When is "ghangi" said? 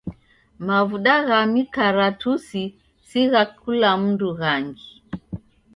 4.39-4.87